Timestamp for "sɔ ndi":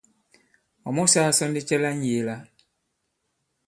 1.37-1.61